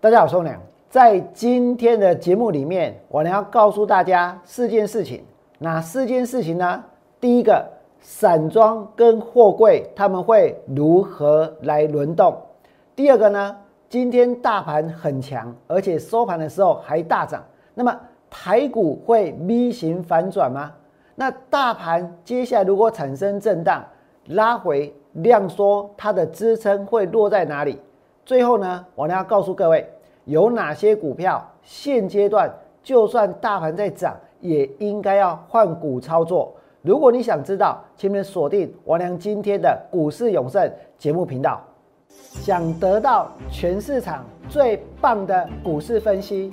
[0.00, 0.62] 大家好，我是宋良。
[0.88, 5.24] 在今天的节目里面，我呢要告诉大家四件事情。
[5.58, 6.84] 哪四件事情呢？
[7.20, 7.66] 第一个，
[7.98, 12.40] 散装跟货柜他们会如何来轮动？
[12.94, 13.56] 第二个呢？
[13.88, 17.42] 今天大盘很强，而且收盘的时候还大涨。
[17.74, 17.92] 那么
[18.30, 20.72] 台股会 V 型反转吗？
[21.16, 23.84] 那大盘接下来如果产生震荡
[24.26, 27.80] 拉回量缩，它的支撑会落在哪里？
[28.28, 29.88] 最后呢，我呢要告诉各位，
[30.26, 32.52] 有哪些股票现阶段
[32.82, 36.54] 就算大盘在涨，也应该要换股操作。
[36.82, 41.58] 如果你想知道，请你锁定王良今天的股市永胜节目频道。
[42.10, 46.52] 想得到全市场最棒的股市分析，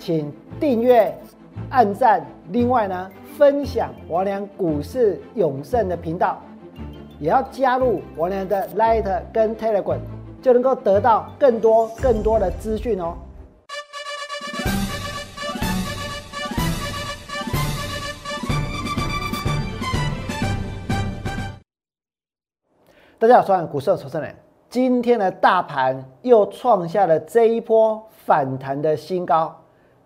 [0.00, 1.16] 请订阅、
[1.70, 6.42] 按赞，另外呢，分享王良股市永胜的频道，
[7.20, 10.00] 也要加入王良的 Light 跟 Telegram。
[10.42, 13.14] 就能够得到更多更多的资讯哦。
[23.20, 24.34] 大家好，我是股市投资人。
[24.68, 29.54] 今天的大盘又创下了这一波反弹的新高，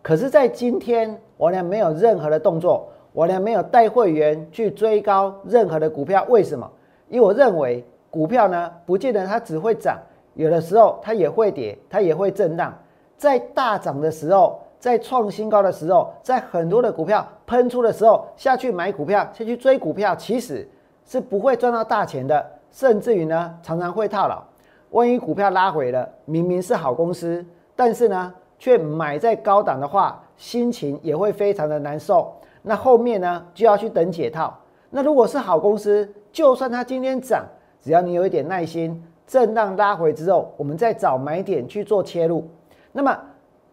[0.02, 6.26] 可是，在今天我俩没有任何的动作，我俩没有带会员去追高任何的股票。
[6.28, 6.70] 为什么？
[7.08, 9.98] 因为我认为股票呢，不见得它只会涨。
[10.36, 12.72] 有的时候它也会跌，它也会震荡。
[13.16, 20.68] 在大涨的时候，在创新高的时候，在很多的股票喷出的时候，下去买股票，下去追股票，其实
[21.04, 24.42] 是不会赚到大钱的，甚至于呢，常常会套牢。
[24.90, 32.30] 万一股票拉回了，明明是好公司，但是呢，却买在高档的话，心情也会非常的难受。
[32.62, 34.54] 那后面呢，就要去等解套。
[34.90, 37.44] 那如果是好公司，就算它今天涨，
[37.80, 39.02] 只要你有一点耐心。
[39.26, 42.48] 震荡拉回之后，我们再找买点去做切入。
[42.92, 43.18] 那么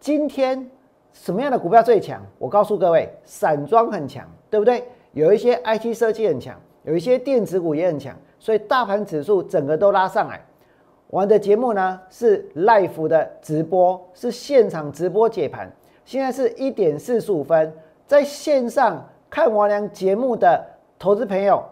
[0.00, 0.68] 今天
[1.12, 2.20] 什么样的股票最强？
[2.38, 4.84] 我告诉各位，散装很强，对不对？
[5.12, 10.44] 有一些 IT 设计很强，有一些电子股也很强，所以大盘指数整个都拉上来。
[11.06, 15.70] 我的节目呢是 live 的直播，是现场直播解盘。
[16.04, 17.72] 现在是一点四十五分，
[18.08, 20.62] 在线上看王良节目的
[20.98, 21.64] 投资朋友，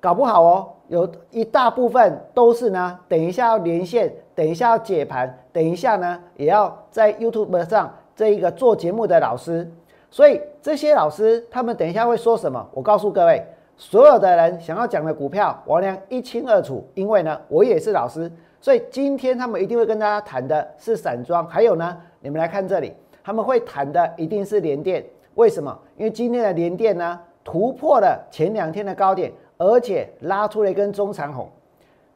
[0.00, 0.72] 搞不好哦。
[0.90, 9.70] 有一大部分都是呢，等一下要连线，等一下要解盘，等一下呢也要在 YouTube 上这一个做节目的老师，
[10.10, 12.68] 所以这些老师他们等一下会说什么？
[12.74, 13.40] 我告诉各位，
[13.76, 18.28] 所有的人想要讲的股票，王良一清二楚，因为呢我也是老师，
[18.60, 22.92] 所以今天他们一定会跟大家谈的是散装，还有呢，你们来看这里，
[23.22, 25.04] 他们会谈的一定是连电，
[25.36, 25.78] 为什么？
[25.96, 29.32] 因为今天的连电呢突破了前两天的高点。
[29.60, 31.46] 而且拉出了一根中长红，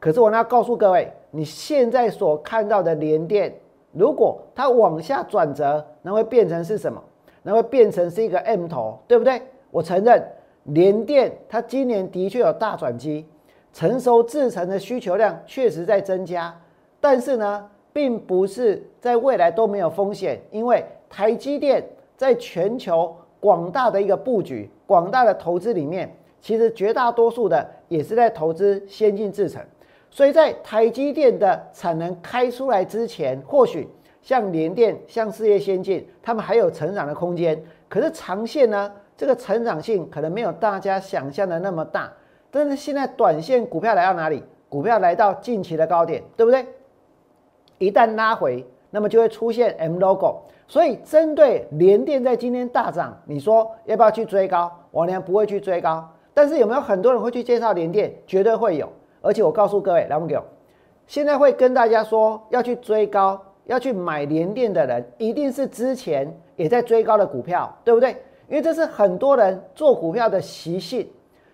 [0.00, 3.54] 可是我要告诉各位，你现在所看到的连电，
[3.92, 6.98] 如果它往下转折，那会变成是什么？
[7.42, 9.42] 那会变成是一个 M 头，对不对？
[9.70, 10.26] 我承认
[10.62, 13.26] 连电它今年的确有大转机，
[13.74, 16.58] 成熟制成的需求量确实在增加，
[16.98, 21.84] 但是呢，并不是在未来都没有风险，因为台积电
[22.16, 26.10] 在全球广大的一个布局、广大的投资里面。
[26.44, 29.62] 其实绝大多数的也是在投资先进制程，
[30.10, 33.88] 所以在台积电的产能开出来之前，或许
[34.20, 37.58] 像联电、像事业先进，他们还有成长的空间。
[37.88, 42.12] 可是长线呢，这个成长性可能没有大家想象的那么大。
[42.50, 44.42] 但是现在短线股票来到哪里？
[44.68, 46.66] 股票来到近期的高点，对不对？
[47.78, 50.42] 一旦拉回，那么就会出现 M logo。
[50.68, 54.70] 所以针对联电在今天大涨，你说要不要去追高？
[54.90, 56.06] 我呢不会去追高。
[56.34, 58.12] 但是有没有很多人会去介绍联电？
[58.26, 60.44] 绝对会有，而且我告诉各位，来给我，
[61.06, 68.10] 现在会跟大家说要去追高、要去买联电的人，一定是之前也在追高的股票，对不对？
[68.48, 71.08] 因为这是很多人做股票的习性。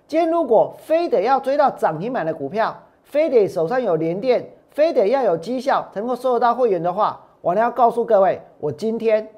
[0.08, 9.28] 今天如果非得要追到涨停板的股票，非得手上有联电，非得要有绩效能够收得到会员的话，我呢要告诉各位，我今天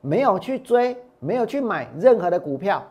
[0.00, 2.82] 没有去追，没有去买任何的股票。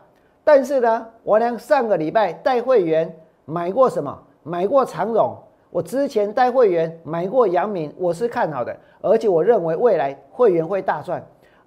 [0.44, 3.10] 但是呢，我俩上个礼拜带会员
[3.46, 4.16] 买过什么？
[4.42, 5.36] 买过长荣。
[5.70, 11.20] 我之前带会员买过阳明，我是看好的，而且我认为未来会员会大赚。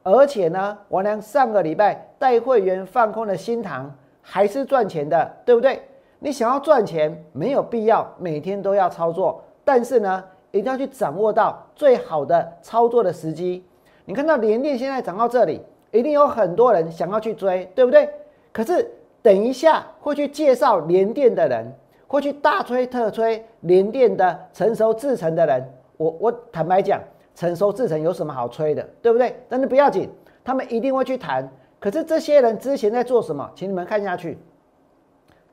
[0.03, 5.81] 而且呢，我俩上个礼拜带会员放空的新塘还是赚钱的，对不对？
[6.19, 13.65] 你想要赚钱，没有必要每天都要操作，但是呢，一定要去掌握到最好的操作的时机。
[14.05, 18.09] 你看到连电现在涨到这里，一定有很多人想要去追，对不对？
[18.57, 21.71] 可是等一下会去介绍联电的人，
[22.07, 25.63] 会去大吹特吹联电的成熟制成的人，
[25.97, 26.99] 我我坦白讲，
[27.35, 29.39] 成熟制成有什么好吹的，对不对？
[29.47, 30.09] 但是不要紧，
[30.43, 31.47] 他们一定会去谈。
[31.79, 33.47] 可是这些人之前在做什么？
[33.53, 34.39] 请你们看下去，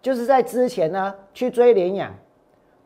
[0.00, 2.10] 就是在之前呢去追联阳，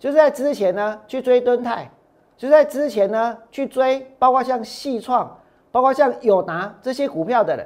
[0.01, 1.89] 就是在之前呢去追敦泰，
[2.37, 5.39] 就在之前呢去追，包括像细创，
[5.71, 7.65] 包括像友达这些股票的人。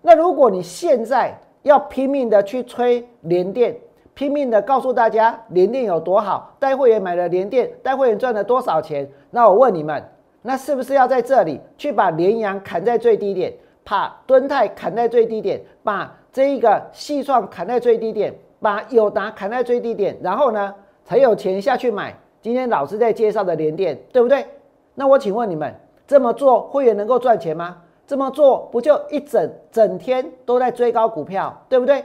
[0.00, 3.76] 那如果你现在要拼命的去吹联电，
[4.14, 9.10] 拼命的告诉大家联电有多好，带会员买了联电，带会员赚了多少钱？
[9.30, 10.02] 那我问你们，
[10.42, 13.52] 那是不是要在这里去把联阳砍在最低点？
[13.82, 20.74] 把敦泰砍在最低点，把这一个细创砍在最低点，把友达砍在最低点，然后呢，
[21.04, 24.46] 才有钱下去买今天老师在介绍的联电，对不对？
[24.94, 25.74] 那我请问你们，
[26.06, 27.78] 这么做会员能够赚钱吗？
[28.06, 32.04] 这么做不就一整整天都在追高股票，对不对？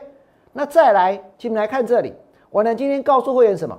[0.53, 2.13] 那再来，请你们来看这里，
[2.49, 3.77] 我呢今天告诉会员什么？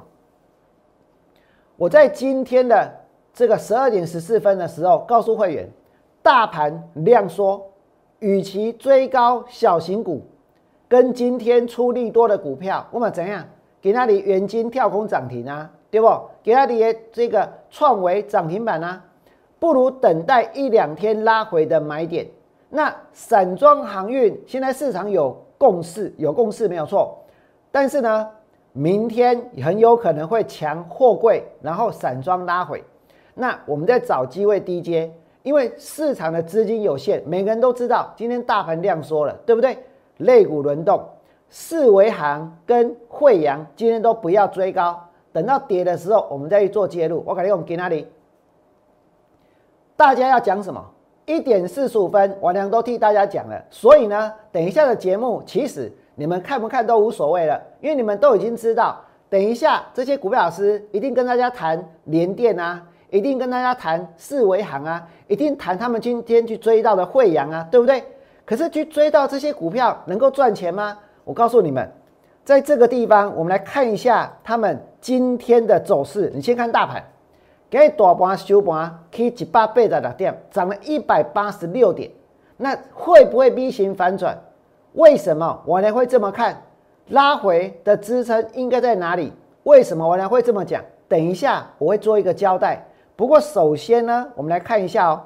[1.77, 2.93] 我在今天的
[3.33, 5.69] 这个十二点十四分的时候告诉会员，
[6.23, 7.67] 大盘量缩。
[8.19, 10.21] 与其追高小型股，
[10.87, 13.43] 跟今天出力多的股票，我们怎样
[13.81, 15.71] 给那里元金跳空涨停啊？
[15.91, 16.07] 对不？
[16.43, 19.03] 给那里这个创维涨停板啊？
[19.61, 22.27] 不如等待一两天拉回的买点。
[22.69, 27.17] 那散装航运现在市场有共识，有共识没有错。
[27.71, 28.29] 但是呢，
[28.73, 32.83] 明天很有可能会强货柜，然后散装拉回。
[33.35, 35.13] 那我们在找机会低接。
[35.43, 39.79] 因为市场的资金有限，每个人都知道今天大盘量缩了，对不对？
[40.19, 41.03] 类股轮动，
[41.49, 45.01] 四维行跟惠阳今天都不要追高，
[45.33, 47.25] 等到跌的时候我们再去做介入。
[47.27, 48.07] 我感觉我们给哪里？
[50.01, 50.83] 大家要讲什么？
[51.27, 53.63] 一点四十五分，我俩都替大家讲了。
[53.69, 58.99] 所以呢，等一下的节目其实你们看不看都无所谓了，因为你们都已经知道，
[59.29, 62.83] 等一下这些股票老师一定跟大家谈联电啊。
[63.11, 68.03] 一定跟大家谈四维行啊，一定谈他们今天去追到的惠阳啊，对不对？
[68.47, 70.97] 可是去追到这些股票能够赚钱吗？
[71.25, 71.87] 我告诉你们，
[72.43, 76.31] 在这个地方，我们来看一下他们今天的走势。
[76.33, 77.05] 你先看大盘，
[77.71, 82.11] 给大盘收盘以一百八十六点，涨了一百八十六点，
[82.57, 84.37] 那会不会 V 型反转？
[84.95, 86.61] 为什么我呢会这么看？
[87.11, 89.33] 拉回的支撑应该在哪里？
[89.63, 90.83] 为什么我呢会这么讲？
[91.07, 92.85] 等一下我会做一个交代。
[93.15, 95.23] 不过，首先呢，我们来看一下哦。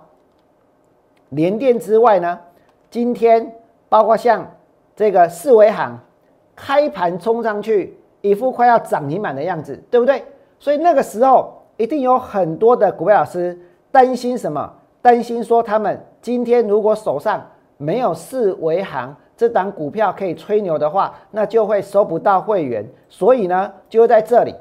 [1.31, 2.39] 联电之外呢，
[2.91, 3.55] 今天
[3.89, 4.51] 包括像
[4.95, 5.99] 这个四维行
[6.55, 10.25] 开盘冲上去，一副快要涨停板的样子，对不对？
[10.59, 13.59] 所以那个时候一定有很多的股票老师
[13.91, 14.73] 担心什么？
[15.03, 17.45] 担心说他们今天如果手上
[17.77, 22.89] 没有四维行这档股票可以吹牛的话，那就会收不到会员。
[23.09, 24.55] 所以呢，就在这里，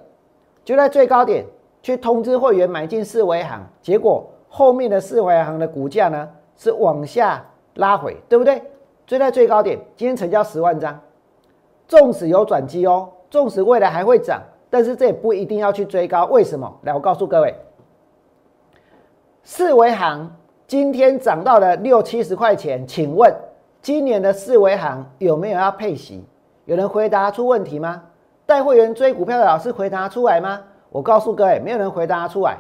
[0.64, 1.46] 就在最高点。
[1.82, 8.64] 去通知会员买进四维行，结果后面的四维行的股价呢是往下拉回，对不对？
[9.06, 10.98] 追在最高点，今天成交十万张，
[11.86, 14.42] 纵使有转机哦，纵使未来还会涨，
[14.74, 16.26] 但是这也不一定要去追高。
[16.26, 16.80] 为什么？
[16.82, 17.54] 来，我告诉各位，
[19.44, 20.36] 四维行
[20.66, 23.32] 今天涨到了六七十块钱，请问
[23.84, 26.26] 今年的四维行有没有要配息？
[26.66, 28.02] 有人回答出问题吗？
[28.48, 30.60] 带会员追股票的老师回答出来吗？
[30.90, 32.58] 我告诉各位，没有人回答出来。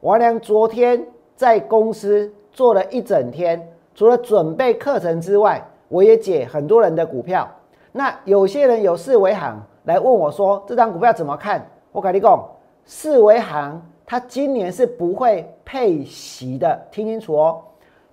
[0.00, 1.06] 王良昨天
[1.36, 7.48] 在公司做了一整天，除了准备课程之外，我也解很多人的股票。
[7.92, 12.48] 那有些人有四维行来问我说：“这张股票怎么看？”我跟你讲，
[12.84, 17.60] 四维行它今年是不会配息的，听清楚哦，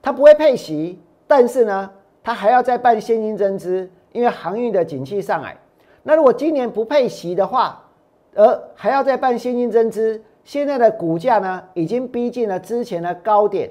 [0.02, 1.90] 它不会配息，但是呢，
[2.24, 5.58] 它还要再办现金增资，因为航运的景气上来。
[6.04, 7.84] 那如果今年不配息的话，
[8.36, 13.70] 而还要再办现金增资，现在的股价呢，已经逼近了之前的高点。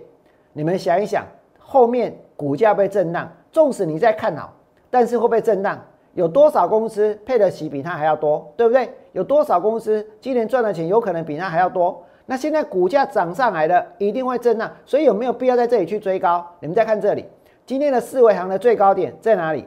[0.53, 1.25] 你们想一想，
[1.59, 4.53] 后面股价被震荡，纵使你在看好，
[4.91, 5.79] 但是会被震荡。
[6.15, 8.89] 有多少公司配得起比它还要多，对不对？
[9.13, 12.05] 有多少公司今年赚的钱有可能比它还要多？
[12.27, 14.71] 那现在股价涨上来了，一定会震荡。
[14.85, 16.45] 所以有没有必要在这里去追高？
[16.61, 17.25] 你们再看这里，
[17.65, 19.67] 今天的四维行的最高点在哪里？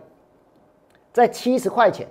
[1.11, 2.07] 在七十块钱。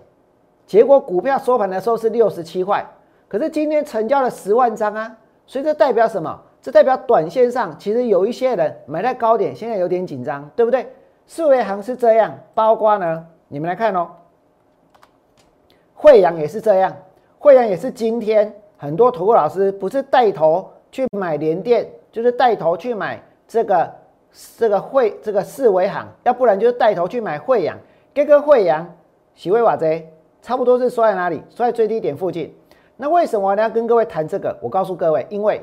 [0.67, 2.87] 结果股票收盘的时候是六十七块，
[3.29, 6.41] 可是今天成交了十万张啊，所以这代表什么？
[6.63, 10.93] 这代表短线上其实有一些人买在高点，现在有点紧张，对不对？
[11.27, 14.09] 四维行是这样，包括呢，你们来看哦，
[15.93, 16.97] 惠阳也是这样，
[17.41, 23.93] 惠阳也是今天很多投顾老师不是带头去买联电，就是带头去买这个
[24.57, 27.77] 这个汇这个四维行，要不然就是带头去买惠阳，
[28.15, 28.89] 这个惠阳
[29.35, 30.09] 喜威瓦贼。
[30.41, 31.43] 差不多是收在哪里？
[31.51, 32.55] 收在最低点附近。
[32.97, 34.57] 那为什么我要跟各位谈这个？
[34.63, 35.61] 我告诉各位，因为，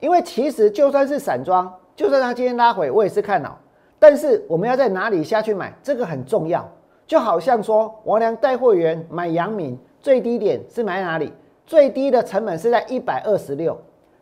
[0.00, 3.60] 因为其实就算是散装，就算它今天拉回，我也是看好。
[4.00, 6.68] 但是我们要在哪里下去买，这个很重要。
[7.10, 11.32] 就好像说，王良带会员买阳明，最低点是买哪里？
[11.66, 13.76] 最低的成本是在一百二十六。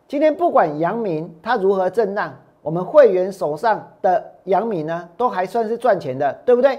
[0.06, 6.78] 今天不管阳明它如何震荡，我们会员手上的阳明呢，都还算是赚钱的，对不对？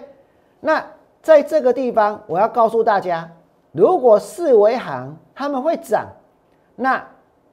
[0.59, 0.83] 那
[1.21, 3.29] 在这个地方，我要告诉大家，
[3.71, 6.07] 如果四维行他们会涨，
[6.75, 7.05] 那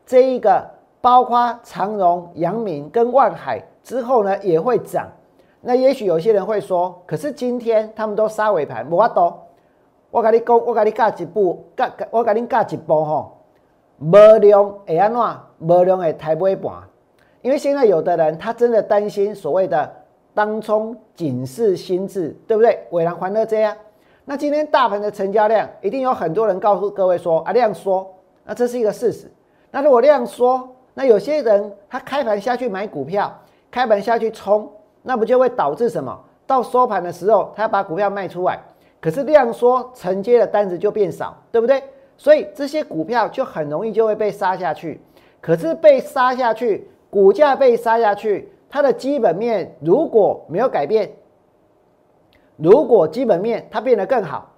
[0.06, 0.66] 这一个
[1.02, 5.06] 包括长荣、阳明跟万海之后呢，也会涨。
[5.68, 9.37] 那也许有些人会说，可是今天他们都杀尾盘，无法多。
[10.12, 13.37] 我跟你讲，我跟你教一步，教我跟你教一步吼，
[13.99, 15.20] 无量会安怎？
[15.58, 16.73] 无量会抬尾盘。
[17.42, 19.92] 因为现在有的人他真的担心所谓的
[20.35, 22.87] 当冲警示心智，对不对？
[22.90, 23.76] 伟然欢乐这样。
[24.25, 28.08] 那今天大盘的成交量，一定有很多人告诉各位说啊，量缩，
[28.44, 29.28] 那这是一个事实。
[29.73, 33.37] 那如果量缩，那有些人他开盘下去买股票，
[33.68, 34.70] 开盘下去冲。
[35.06, 36.18] 那不就会导致什么？
[36.48, 38.58] 到收盘的时候，他要把股票卖出来，
[39.00, 41.82] 可是量缩承接的单子就变少，对不对？
[42.16, 45.00] 所以这些股票就很容易就会被杀下去。
[45.40, 51.10] 可是被杀下去，股价被杀下去，它的基本面如果没有改变，
[52.56, 54.54] 如果基本面它变得更好，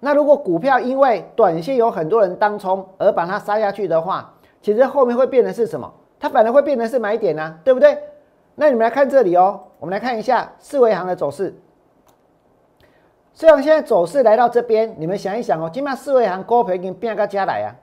[0.00, 5.92] 那如果股票因为短线有很多人当冲而把它杀下去的话，其实后面会变成是什么？
[6.18, 7.98] 它反而会变成是买点呢，对不对？
[8.54, 11.52] 那你们来看这里哦，我们来看一下四维行的走势。
[13.34, 17.74] 四维行现在走势来到这边，你们想一想哦，今麦四维行高配已经变个加来啊。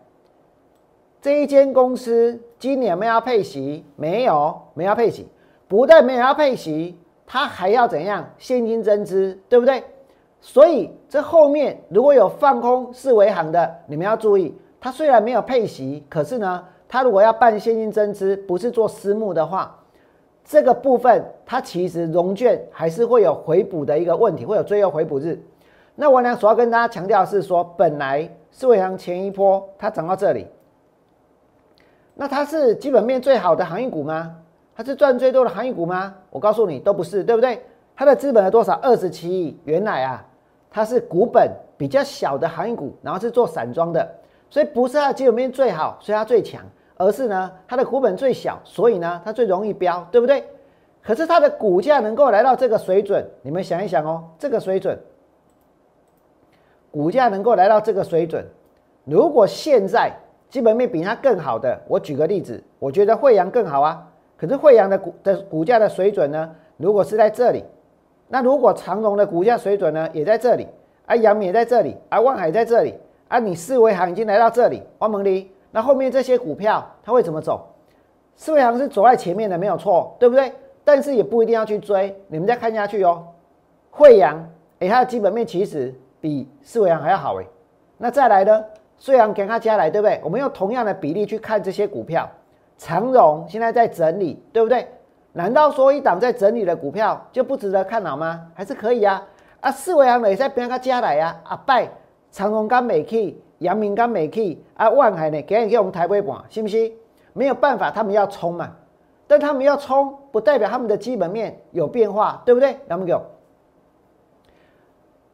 [1.22, 5.28] 这一间公司今年没有配息，没有没有配息，
[5.68, 9.84] 不但没有要配息，它还要怎样现金增资，对不对？
[10.40, 19.76] 所以这后面如果有放空四维行的，你们要注意，它虽然没有配息，可是呢，它如果要办现金增资，不是做私募的话。
[20.50, 25.40] 这个部分它其实融券还是会有回补的一个问题，会有最后回补日。
[25.94, 30.48] 那我呢，主要跟大家强调是说，本来四维行前一波它涨到这里，
[32.16, 34.38] 那它是基本面最好的行业股吗？
[34.76, 36.16] 它是赚最多的行业股吗？
[36.32, 37.62] 我告诉你，都不是，对不对？
[37.96, 38.74] 它的资本有多少？
[38.82, 39.56] 二十七亿。
[39.66, 40.26] 原来啊，
[40.72, 44.10] 它是股本比较小的行业股，然后是做散装的，
[44.50, 46.66] 所以不是它基本面最好，所以它最强。
[47.00, 50.44] 而是呢，它的股本最小，所以呢，它最容易飙，对不对？
[51.02, 55.00] 可是它的股价能够来到这个水准，你们想一想哦，这个水准，
[56.92, 58.46] 股价能够来到这个水准，
[59.06, 60.12] 如果现在
[60.50, 64.06] 基本面比它更好的，我举个例子，我觉得惠阳更好啊。
[64.36, 67.64] 可是惠阳的股的股价的水准呢，如果是在这里，
[68.28, 70.68] 那如果长荣的股价水准呢，也在这里，
[71.06, 72.94] 而阳明也在这里，而万海在这里，
[73.30, 75.50] 而你四维行已经来到这里，汪蒙离。
[75.72, 77.68] 那后面这些股票它会怎么走？
[78.36, 80.52] 四维行是走在前面的，没有错，对不对？
[80.84, 83.28] 但是也不一定要去追，你们再看下去哦。
[83.92, 84.38] 惠阳，
[84.80, 87.46] 哎，它的基本面其实比四维行还要好哎。
[87.98, 88.64] 那再来呢？
[88.98, 90.20] 虽然给它加来，对不对？
[90.24, 92.30] 我们用同样的比例去看这些股票，
[92.78, 94.88] 长荣现在在整理，对不对？
[95.34, 98.48] 难道说一档在整理的股票就不值得看好吗？
[98.54, 99.22] 还是可以啊。
[99.60, 101.36] 啊，四维行也在给它加来呀。
[101.44, 101.90] 啊，拜
[102.32, 103.38] 长荣跟美 K。
[103.60, 106.94] 阳明跟美 K 啊，万海呢，给给我们台北盘，信不信？
[107.34, 108.76] 没有办法，他们要冲嘛。
[109.28, 112.76] 但他们要冲，不代表他们的基本面有变化，对不对？
[112.88, 113.22] 两们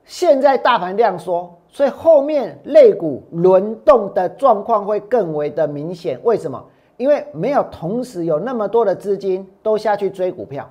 [0.03, 6.19] 现在大盘量缩，所以后面类股轮动的状况会更为的明显。
[6.23, 6.63] 为什么？
[6.97, 10.69] 因为没有同时有那么多的资金都下去追股票，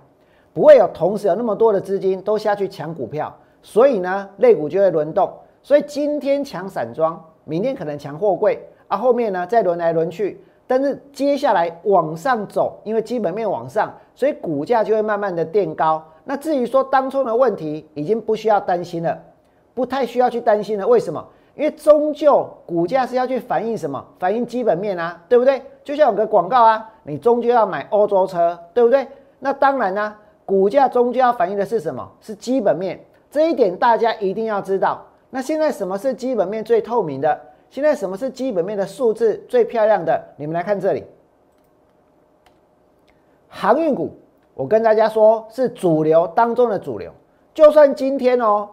[0.53, 5.33] 不会有同时有那么多的资金都下去抢股票，所以呢，类股就会轮动。
[5.63, 7.23] 所以今天抢散装。
[7.45, 16.03] 明天可能强货柜啊，后面呢再轮来轮去，但是接下来往上走，因为基本面往上，所以股价就会慢慢的垫高。
[16.25, 19.19] 那至于说当初的问题，已经不需要担心了，
[19.75, 20.87] 不太需要去担心了。
[20.87, 21.23] 为什么？
[21.55, 24.05] 因为终究股价是要去反映什么？
[24.19, 25.63] 反映基本面啊，对不对？
[25.85, 29.07] 就像有个广告啊，你终究要买欧洲车，对不对？
[29.39, 32.11] 那当然呢，股价终究要反映的是什么？
[32.21, 32.99] 是基本面。
[33.31, 35.05] 这一点大家一定要知道。
[35.35, 37.41] 那现在什么是基本面最透明的？
[37.69, 40.25] 现在什么是基本面的数字最漂亮的？
[40.37, 41.03] 你们来看这里，
[43.49, 44.17] 航运股，
[44.55, 47.11] 我跟大家说是主流当中的主流。
[47.53, 48.69] 就算今天哦，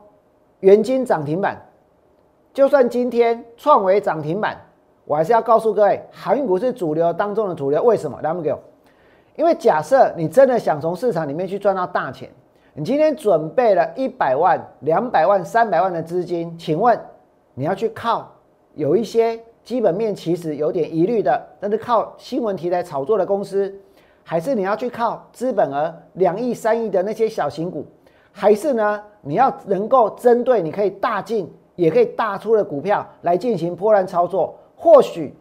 [0.59, 1.59] 元金涨停板，
[2.53, 4.55] 就算今天创维涨停板，
[5.05, 7.81] 我还是要告诉各位，航运股是主流当中的主流。
[7.81, 8.21] 为什么？
[8.21, 8.59] 来，给我，
[9.35, 12.29] 因为假设你真的想从市场里面去赚到大钱。
[12.73, 16.97] 你今天准备了一百万、两百万、三百万的资金，请问
[17.53, 18.31] 你要去靠
[18.75, 23.73] 有一些基本面其实有点疑虑的，但是靠新闻题材炒作的公司，
[24.23, 27.85] 还是你要去靠资本额两亿、三亿的那些小型股？
[28.31, 34.57] 还是呢，你要能够针对你可以大进也可以大出的股票来进行波段操作？
[34.77, 35.35] 或许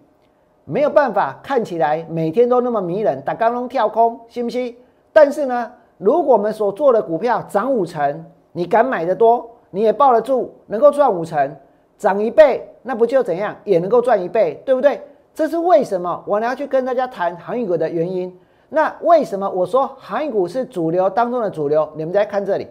[0.65, 4.77] 没有办法看起来每天都那么迷人，打刚龙跳空，信不信？
[5.13, 11.54] 但是呢，如果我们所做的股票涨五成，你敢买的多，你也抱得住，能够赚五成，
[11.99, 14.99] 涨一倍，那不就怎样也能够赚一倍，对不对？
[15.35, 18.35] 这是为什么我要去跟大家谈航运股的原因。
[18.71, 21.87] 那为什么我说航运股是主流当中的主流？
[21.95, 22.66] 你们再看这里，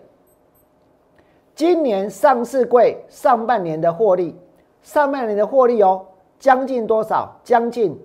[1.54, 4.36] 今年上市柜上半年的获利，
[4.82, 6.04] 上半年的获利哦，
[6.40, 7.30] 将近多少？
[7.44, 7.96] 将近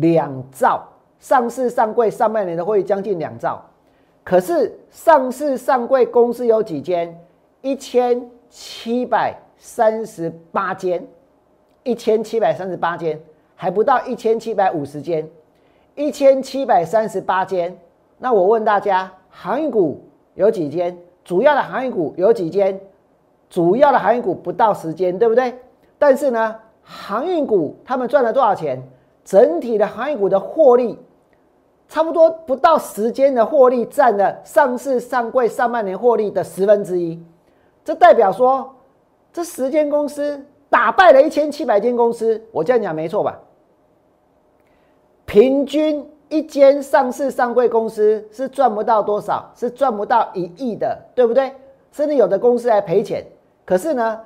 [0.00, 0.86] 两兆。
[1.18, 3.60] 上市上柜上半年的获利将近两兆。
[4.28, 7.18] 可是上市上柜公司有几间？
[7.62, 11.02] 一千七百三十八间，
[11.82, 13.18] 一千七百三十八间，
[13.54, 15.26] 还不到一千七百五十间，
[15.94, 17.74] 一千七百三十八间。
[18.18, 19.98] 那我问大家，航运股
[20.34, 20.94] 有几间？
[21.24, 22.78] 主要的航运股有几间？
[23.48, 25.54] 主要的航运股不到十间，对不对？
[25.98, 28.78] 但是呢，航运股他们赚了多少钱？
[29.24, 30.98] 整体的航运股的获利。
[31.88, 37.18] 差不多不到时间的获利占了上市上柜上半年获利的十分之一，
[37.82, 38.74] 这代表说
[39.32, 43.40] 这十间公司打败了一千七百间公司，我这样讲没错吧？
[45.24, 51.50] 平均一间上市上柜公司是赚不到多少，是赚不到一亿的，对不对？
[51.90, 53.24] 甚至有的公司还赔钱。
[53.64, 54.20] 可是呢，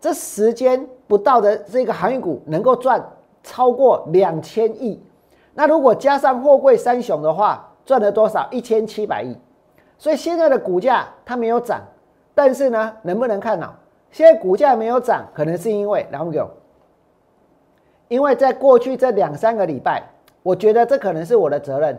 [0.00, 3.06] 这时间不到的这个航运股能够赚
[3.42, 4.98] 超过两千亿。
[5.54, 8.48] 那如果加上货柜三雄的话，赚了多少？
[8.50, 9.36] 一千七百亿。
[9.98, 11.80] 所以现在的股价它没有涨，
[12.34, 13.72] 但是呢，能不能看到？
[14.10, 16.50] 现在股价没有涨，可能是因为然后有，
[18.08, 20.02] 因为在过去这两三个礼拜，
[20.42, 21.96] 我觉得这可能是我的责任，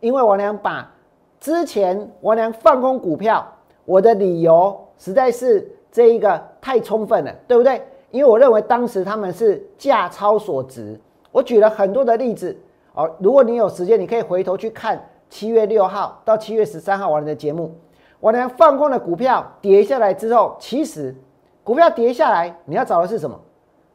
[0.00, 0.92] 因为我娘把
[1.40, 3.46] 之前我娘放空股票，
[3.84, 7.80] 我的理由实在是这一个太充分了，对不对？
[8.10, 11.00] 因为我认为当时他们是价超所值，
[11.32, 12.56] 我举了很多的例子。
[12.96, 17.74] 哦，如果你有时间，你可以回头去看七月六号到七月十三号我的节目。
[18.20, 21.14] 我呢放空的股票跌下来之后，其实
[21.62, 23.38] 股票跌下来，你要找的是什么？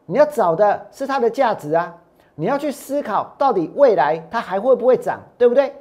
[0.05, 1.97] 你要找的是它的价值啊！
[2.35, 5.73] 你要去思考到底未来它还会不会涨，对不对？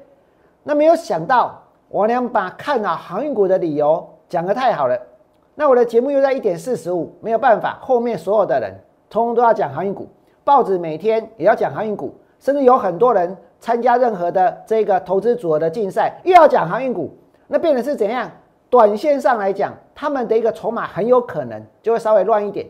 [0.63, 4.99] 那没有想到，我娘把看好航运股的理由讲得太好了。
[5.55, 8.75] 那我的节目又在一点四十五，没有办法，后面所有的人
[9.11, 10.09] 通通都要讲航运股，
[10.43, 12.15] 报纸每天也要讲航运股。
[12.41, 17.15] 甚至有很多人参加任何的这个投资组合的竞赛，又要讲航运股，
[17.47, 18.29] 那变得是怎样？
[18.69, 22.67] 短线上来讲，他们的一个筹码很有可能就会稍微乱一点。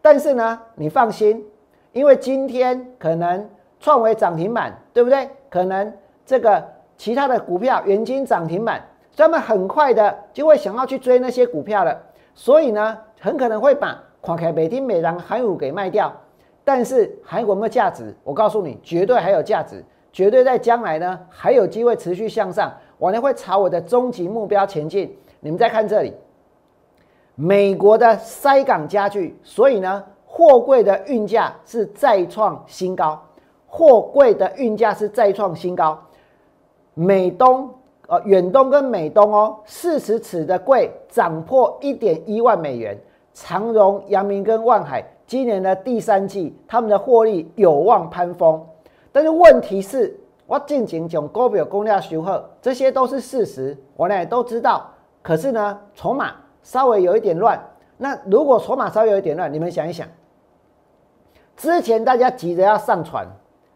[0.00, 1.44] 但是呢，你放心，
[1.92, 5.28] 因为今天可能创维涨停板，对不对？
[5.50, 5.92] 可能
[6.24, 6.64] 这个
[6.96, 8.80] 其他的股票元金涨停板，
[9.16, 12.00] 他们很快的就会想要去追那些股票了。
[12.34, 16.12] 所以呢，很可能会把跨开北京美航航运给卖掉。
[16.64, 18.14] 但是还有没有价值？
[18.22, 25.16] 我告诉你，绝对还有价值，绝对在将来呢还有机会持续向上，我呢会朝我的终极目标前进。
[25.40, 26.12] 你们再看这里，
[27.34, 33.20] 美国的塞港家具，所以呢货柜的运价是再创新高，
[33.66, 35.98] 货柜的运价是再创新高。
[36.94, 37.70] 美东
[38.06, 42.96] 呃远东跟美东哦，四十尺的柜涨破一点一万美元，
[43.32, 45.02] 长荣、阳明跟万海。
[45.30, 48.60] 今年的第三季，他们的获利有望攀峰，
[49.12, 54.90] 但是问题是，我进行讲高表公量修贺，这些都是事实，我呢都知道。
[55.22, 56.32] 可是呢，筹码
[56.64, 57.56] 稍微有一点乱。
[57.96, 60.04] 那如果筹码稍微有一点乱，你们想一想，
[61.56, 63.24] 之前大家急着要上船，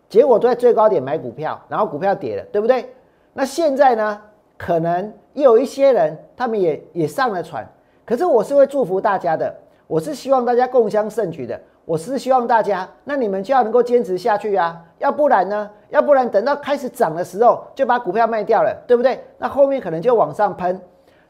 [0.09, 2.93] 结果都在最高点买股票，然后股票跌了，对不对？
[3.33, 4.21] 那现在呢，
[4.59, 7.65] 可能又有一些人他们也也上了船，
[8.05, 9.55] 可是我是会祝福大家的。
[9.87, 15.71] 我是希望大家共襄盛举的，我是希望大家，那你们就要能够坚持下去啊，要不然呢？
[15.91, 19.23] 要不然等到开始涨的时候就把股票卖掉了，对不对？
[19.39, 20.81] 那后面可能就往上喷。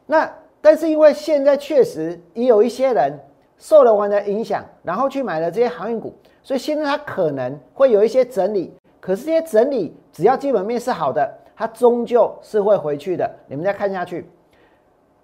[0.05, 3.19] 那但是因为现在确实也有一些人
[3.57, 8.73] 受了我们的影响，然后去买了这些航运股，所以现在它可能会有一些整理。
[9.01, 13.29] 可是这些整理只要基本面是好的，它终究是会回去的。
[13.47, 14.27] 你们再看下去。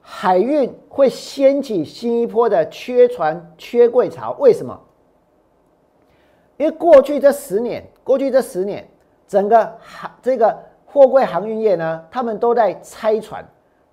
[0.01, 4.79] 海运会掀起新一波的缺船、缺柜潮，为什么？
[6.57, 8.87] 因为过去这十年，过去这十年，
[9.27, 13.43] 整个航这个货柜航运业呢，他们都在拆船，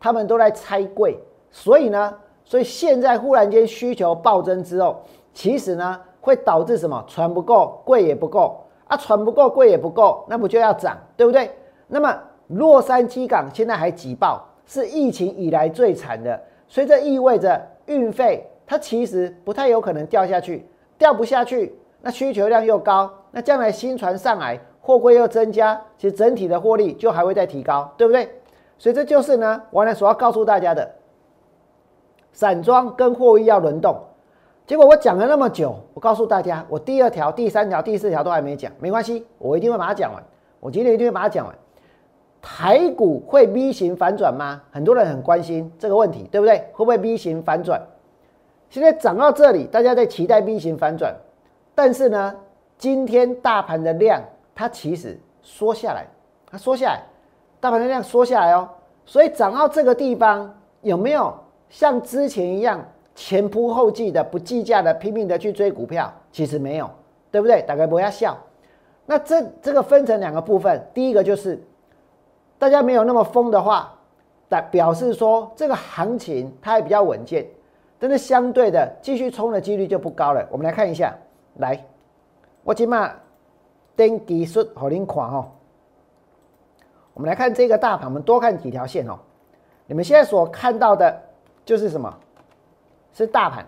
[0.00, 1.18] 他们都在拆柜，
[1.50, 7.04] 所以呢，所以现在忽然间需求暴增之后，其实呢，会导致什么？
[7.06, 11.50] 船不够，柜也不够啊，船不够，柜也不够，那不就要涨，对不对？
[11.86, 12.18] 那么
[12.48, 20.64] 洛杉矶港现在还挤爆，是疫情以来最惨的，所以这意味着运费它其实不太有可能掉下去，
[20.98, 28.28] 掉不下去，那需求量又高，那将来新船上来，货柜又增加，其实整体的获利就还会再提高，对不对？
[28.76, 30.88] 所以这就是呢，我呢所要告诉大家的，
[32.33, 33.98] 散装跟货运要轮动。
[34.66, 40.22] 结果我讲了那么久，我告诉大家，我第二条、第三条、第四条都还没讲，没关系，我一定会把它讲完。
[40.61, 41.54] 我今天一定会把它讲完。
[42.40, 44.62] 台股会 V 型反转吗？
[44.70, 46.59] 很多人很关心这个问题，对不对？
[46.72, 47.81] 会不会 V 型反转？
[48.70, 51.14] 现在涨到这里，大家在期待 V 型反转，
[51.74, 52.35] 但是呢，
[52.77, 54.22] 今天大盘的量
[54.55, 56.07] 它其实缩下来，
[56.51, 57.03] 它缩下来，
[57.61, 58.68] 大盘的量缩下来哦，
[59.05, 61.35] 所以涨到这个地方有没有
[61.68, 62.85] 像之前一样？
[63.14, 66.88] 前仆后继的不计价的拼命的去追股票，其实没有，
[67.33, 67.61] 对不对？
[67.62, 68.38] 大概不要笑。
[69.07, 71.61] 那这这个分成两个部分，第一个就是
[72.58, 73.94] 大家没有那么疯的话，
[74.48, 77.46] 代表示说这个行情它还比较稳健，
[77.98, 80.46] 但是相对的继续冲的几率就不高了。
[80.50, 81.14] 我们来看一下，
[81.56, 81.84] 来，
[82.64, 83.10] 我今嘛
[83.94, 85.46] 登技术好您看哦。
[87.14, 89.18] 我们来看这个大盘，我们多看几条线哦。
[89.86, 91.16] 你们现在所看到的
[91.64, 92.12] 就是什么？
[93.12, 93.66] 是大盘，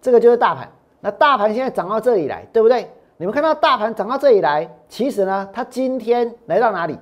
[0.00, 0.68] 这个就是大盘。
[1.00, 2.90] 那大盘现在涨到这里来，对不对？
[3.16, 6.98] 你们看到大盘涨到这里来，其实呢，它今天来到哪里？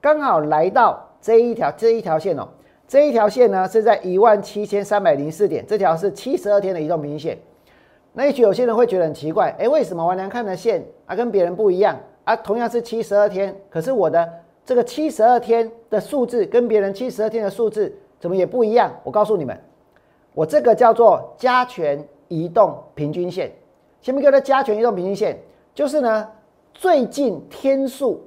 [0.00, 2.48] 刚好来到这一条这一条线哦。
[2.86, 7.38] 这一条线呢是在一万七千三百零四点，这条是七十二天的移动平均线。
[8.14, 12.34] 那也许有些人会觉得很奇怪，哎，为什么王良看的线啊跟别人不一样啊？
[12.36, 14.26] 同样是七十二天，可是我的
[14.64, 18.90] 这个七十二天的数字跟别人七十二天的数字怎么也不一样？
[19.04, 19.56] 我告诉你们。
[20.32, 23.52] 我这个叫做加权移动平均线，
[24.00, 25.38] 前面叫做加权移动平均线，
[25.74, 26.26] 就是呢
[26.72, 28.24] 最近天数，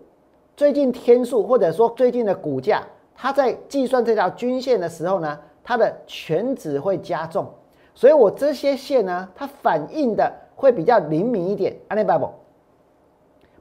[0.62, 2.84] 最近天数或者说最近的股价，
[3.16, 7.48] 它在计算这条均线的时候呢，它的全值会加重，
[7.96, 11.76] 所以我这些线呢，它反映的会比较灵敏一点。
[11.88, 12.30] 安利 b 不？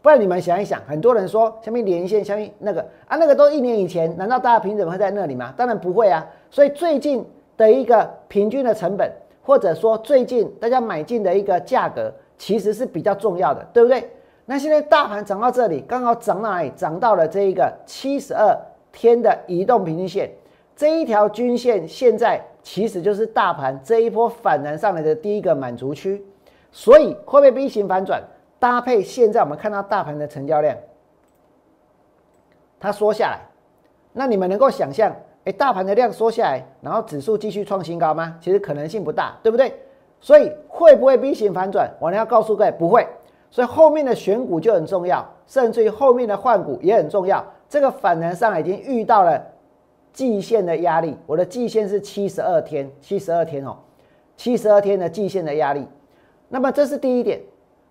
[0.02, 5.54] 不然你们想一想，很多人说下面连线，下面那个啊，那个都一年以前，难道大家凭什么会在那里吗？
[5.56, 6.26] 当然不会啊。
[6.50, 7.24] 所以最近。
[7.56, 9.10] 的一个平均的成本，
[9.42, 14.10] 或者说最近大家买进的一个价格，其实是比较重要的，对不对？
[14.50, 16.70] 那现在大盘涨到这里，刚好涨到哪里？
[16.70, 18.52] 涨到了这一个七十二
[18.90, 20.28] 天的移动平均线，
[20.74, 26.20] 这一条均线现在其实就是大盘这一波反弹上来的第一个满足区，
[26.72, 28.20] 所以会不会 V 型反转？
[28.58, 30.76] 搭配现在我们看到大盘的成交量，
[32.80, 33.38] 它缩下来，
[34.12, 35.14] 那你们能够想象？
[35.44, 38.36] 哎，大盘的量缩下来，然后指数继续创新高吗？
[38.40, 39.72] 其实可能性不大，对不对？
[40.20, 41.88] 所以会不会 V 型反转？
[42.00, 43.06] 我呢要告诉各位，不会。
[43.50, 47.44] 所以后面的选股就很重要，甚至于后面的换股也很重要。
[47.68, 49.44] 这个反弹上已经遇到了
[50.12, 53.76] 季线的压力，我的季线是七十二天，七十二天哦，
[54.36, 55.86] 七十二天的季线的压力。
[56.48, 57.40] 那么这是第一点。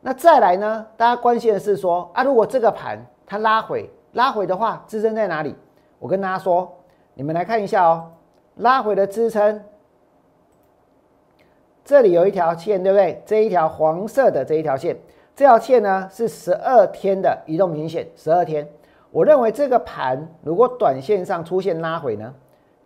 [0.01, 0.87] 那再来呢？
[0.95, 5.55] 大家关心的是说啊，如果这个盘它拉回，拉回的话，支撑在哪里？
[5.99, 6.73] 我跟大家说。
[7.15, 8.09] 你们来看一下哦，
[8.55, 9.61] 拉回的支撑，
[11.83, 13.21] 这里有一条线，对不对？
[13.25, 14.95] 这一条黄色的这一条线，
[15.39, 18.67] 这条线呢是十二天的移动平均线，十二天。
[19.09, 22.33] 我认为这个盘如果短线上出现拉回呢，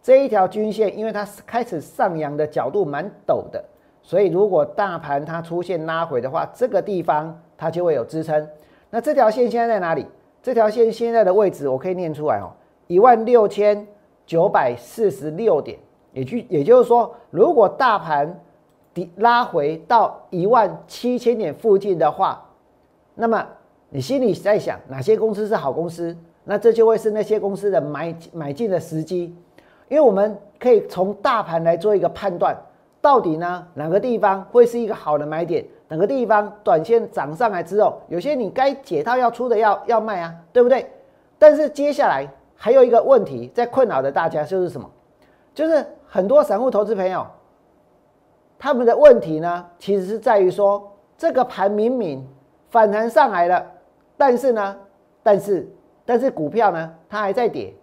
[0.03, 3.65] 这一条均线，因为它开始上扬的角度蛮陡的，
[4.03, 8.47] 所以如果大盘它出现拉回的话，这个地方它就会有支撑。
[8.91, 10.05] 那这条线现在在哪里？
[10.43, 12.53] 这条线现在的位置我可以念出来哦，
[12.85, 13.87] 一万六千。
[14.27, 15.77] 九百四十六点，
[16.11, 18.39] 也就也就是说，如果大盘
[18.93, 22.43] 底拉回到一万七千点附近的话，
[23.15, 23.45] 那么
[23.89, 26.15] 你心里在想哪些公司是好公司？
[26.43, 29.35] 那这就会是那些公司的买买进的时机，
[29.89, 32.55] 因为我们可以从大盘来做一个判断，
[33.01, 40.89] 到底呢哪个地方会是一个好的买点，哪个地方短线涨上来之后，有些你该解套要出的要要卖啊，对不对？
[41.37, 42.27] 但是接下来。
[42.55, 44.89] 还有一个问题在困扰着大家，就是什么？
[45.53, 47.27] 就是很多散户投资朋友，
[48.63, 52.25] 他们的问题呢，其实是在于说，这个盘明明
[52.69, 53.61] 反弹上来了，
[54.15, 54.77] 但是呢，
[55.21, 55.69] 但是
[56.05, 57.73] 但是股票呢，它还在跌，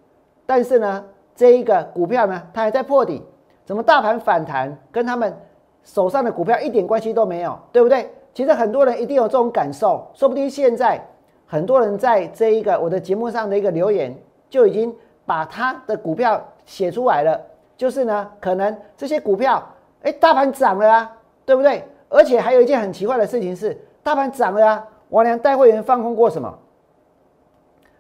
[0.46, 1.04] 但是呢，
[1.36, 3.22] 这一个股票呢，它还在破底，
[3.66, 5.36] 怎么大盘反弹跟他们
[5.84, 8.10] 手上的股票一点关系都没有，对不对？
[8.32, 10.98] 其实很多人一定有这种感受，说不定现在
[11.44, 14.16] 很多人在这一个我的节目上的一个留言。
[14.48, 17.38] 就已经把他的股票写出来了，
[17.76, 19.62] 就是呢，可能这些股票，
[20.02, 21.84] 哎，大盘涨了啊，对不对？
[22.08, 26.58] 而且还有一件很奇怪的事情是，大盘涨了啊，王良带会员放空过什么？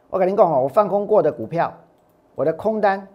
[0.08, 1.72] 我跟您讲哦，我放空过的股票，
[2.34, 3.06] 我的空单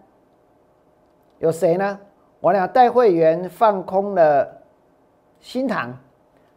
[1.38, 1.98] 有谁呢？
[2.40, 4.48] 我俩带会员放空了
[5.40, 5.94] 新塘，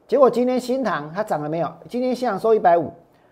[0.07, 1.69] 结果今天新塘它涨了没有？
[1.89, 2.91] 今天新塘收一百五，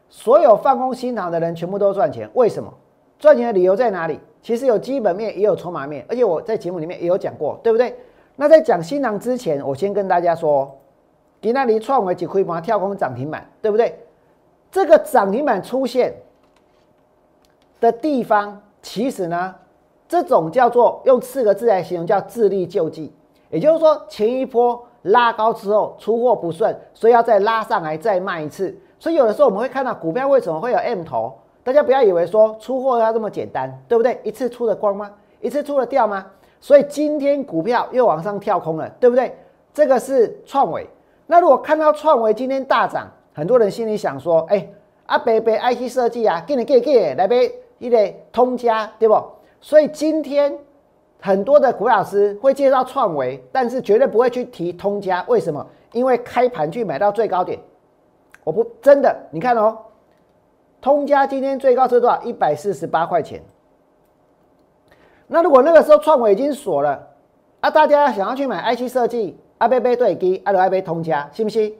[0.09, 2.73] 所有放空新塘的人全部都赚钱，为什么？
[3.19, 4.19] 赚钱的理由在哪里？
[4.41, 7.95] 其实有基本面，也有筹码面，而且我在节目里面也有讲过，对不对？
[8.39, 10.77] 那在讲新郎之前，我先跟大家说，
[11.41, 13.99] 迪那里创维几亏它跳空涨停板，对不对？
[14.71, 16.13] 这个涨停板出现
[17.79, 19.55] 的地方，其实呢，
[20.07, 23.11] 这种叫做用四个字来形容，叫自力救济。
[23.49, 28.77] 也就是说，前一波拉高之后出货不顺，所以要再拉上来再卖一次。
[28.99, 31.33] 所以有的时候我们会看到股票为什么会有 M 头？
[31.63, 34.19] 大家不要以为说出货要这么简单，对不对？
[34.23, 35.11] 一次出的光吗？
[35.41, 36.25] 一次出的掉吗？
[36.67, 39.33] 所以今天股票又往上跳空了，对不对？
[39.73, 40.85] 这个是创维。
[41.25, 44.67] 那如果看到创维今天大涨，很多人心里想说：哎，
[45.05, 49.15] 阿北北 IC 设计啊，给你给给来呗，一个通家，对不？
[49.61, 50.53] 所以今天
[51.21, 55.23] 很多的股老师会介绍创维，但是绝对不会去提通家。
[55.29, 55.65] 为什么？
[55.93, 57.57] 因为开盘去买到最高点，
[58.43, 59.77] 我不真的，你看哦。
[60.81, 62.21] 通家今天最高是多少？
[62.23, 63.41] 一百四十八块钱。
[65.27, 67.07] 那如果那个时候创维已经锁了，
[67.59, 71.73] 啊，大家想要去买 IC 设计，阿贝贝对基，阿罗阿贝通家，信不信？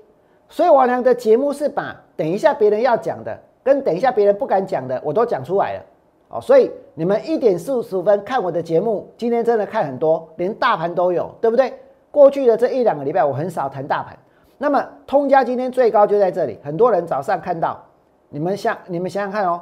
[0.50, 5.82] 所以王良的节目是把等一下别人要讲的，跟等一下别人不敢讲的，我都讲出来了。
[6.30, 11.74] 哦，所以你们一点四十五分看我的节目，今天真的看很多，连大盘都有，对不对？
[12.12, 14.18] 过去的这一两个礼拜，我很少谈大盘。
[14.58, 17.82] 那么通家今天最高就在这里，很多人早上看到。
[18.30, 19.62] 你们想，你们想想看哦，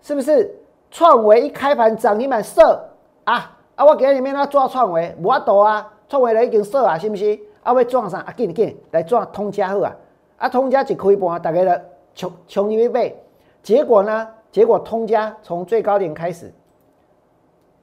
[0.00, 0.52] 是不是
[0.90, 2.87] 创维一开盘涨停板设
[3.28, 3.84] 啊啊！
[3.84, 7.38] 我给你们那做创维，我多啊，创维已经设啊，是不是？
[7.62, 9.94] 啊，要撞上啊，紧紧来撞通家好啊！
[10.38, 11.78] 啊，通家一开盘，大概了
[12.14, 13.22] 穷穷一倍。
[13.62, 14.28] 结果呢？
[14.50, 16.50] 结果通家从最高点开始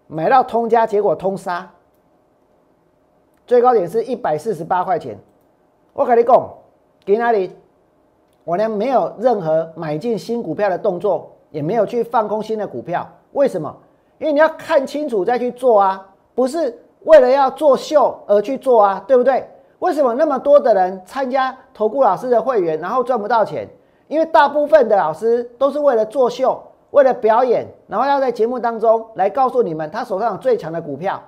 [0.08, 1.70] 买到通家，结果通杀，
[3.46, 5.16] 最高点是一百四十八块钱。
[5.94, 6.50] 我跟你讲，
[7.06, 7.56] 给哪里？
[8.44, 13.08] 我呢没有任何买进新股票的动作，也没有去放空新的股票。
[13.34, 13.78] 为什么？
[14.17, 19.47] 因为你要看清楚再去做啊，不是为了要做秀而去做啊，对不对？
[19.80, 23.67] 为什么那么多的人参加投顾老师的会员，然后赚不到钱？
[24.08, 31.21] 因为大部分的老师都是为了做秀，为了表演，然后要在节目当中来告诉你们他手上有最强的股票。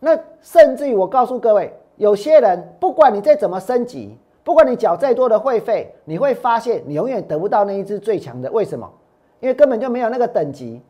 [0.00, 4.18] 那甚至于我告诉各位，有些人不管你再怎么升级。
[4.44, 8.50] 不管你缴再多的会费，你会发现你永远得不到那一只最强的。
[8.50, 8.90] 为什么？
[9.38, 10.82] 因为根本就没有那个等级。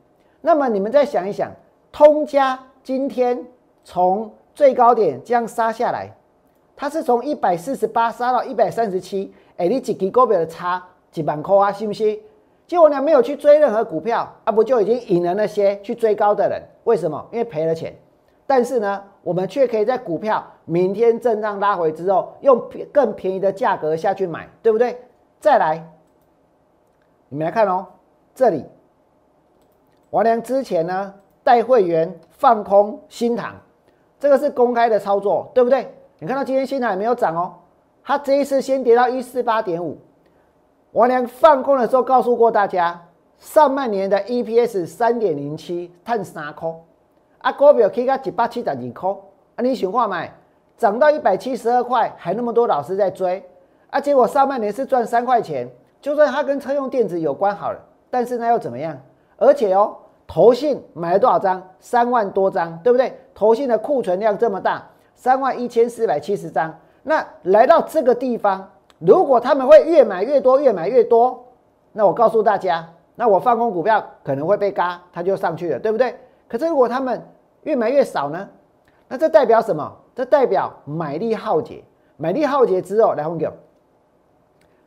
[0.42, 1.50] 那么你们再想一想，
[1.90, 3.46] 通家今天
[3.84, 6.10] 从最高点这样杀下来，
[6.76, 12.20] 它是从一百四十八杀到一百三十七，哎，你几股票的差几万块啊，信不信？
[12.66, 16.60] 结果呢没有去追任何股票，啊不就已经赢了那些去追高的人？
[16.84, 17.24] 为什么？
[17.30, 17.94] 因为赔了钱。
[18.44, 22.60] 但是呢，我们却可以在股票明天震荡拉回之后，用
[22.92, 24.98] 更便宜的价格下去买，对不对？
[25.38, 25.88] 再来，
[27.28, 27.86] 你们来看哦，
[28.34, 28.64] 这里
[30.12, 33.54] 王良之前呢带会员放空新塘，
[34.20, 35.90] 这个是公开的操作，对不对？
[36.18, 37.54] 你看到今天新塘也没有涨哦，
[38.04, 39.96] 它这一次先跌到一四八点五。
[40.90, 43.00] 王良放空的时候告诉过大家，
[43.38, 46.78] 上半年的 EPS 三点零七，探三空。
[47.38, 49.10] 啊，股票起到一百七十二块，
[49.56, 50.30] 啊，你想看买，
[50.76, 53.42] 涨到一百七十二块，还那么多老师在追，
[53.88, 55.66] 啊，结果上半年是赚三块钱，
[56.02, 58.94] 就算它跟车用电子有关好了，但是那又怎么样？
[59.38, 59.96] 而且哦，
[60.32, 61.62] 投信买了多少张？
[61.78, 63.14] 三万多张，对不对？
[63.34, 64.82] 投信的库存量这么大，
[65.14, 68.66] 三万一千四百七十张，那来到这个地方，
[68.98, 71.44] 如果他们会越买越多，越买越多，
[71.92, 76.16] 那我告诉大家，那我放空股票可能会被嘎，它就上去了，对不对？
[76.48, 77.22] 可是如果他们
[77.64, 78.48] 越买越少呢？
[79.08, 79.94] 那这代表什么？
[80.14, 81.84] 这代表买力耗竭。
[82.16, 83.52] 买力耗竭之后，来问我，